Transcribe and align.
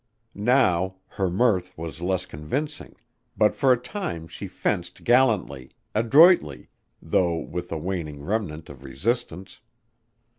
Now, 0.33 0.95
her 1.09 1.29
mirth 1.29 1.77
was 1.77 2.01
less 2.01 2.25
convincing, 2.25 2.95
but 3.37 3.53
for 3.53 3.71
a 3.71 3.77
time 3.77 4.27
she 4.27 4.47
fenced 4.47 5.03
gallantly, 5.03 5.73
adroitly, 5.93 6.69
though 6.99 7.35
with 7.37 7.71
a 7.71 7.77
waning 7.77 8.23
remnant 8.23 8.67
of 8.67 8.83
resistance. 8.83 9.59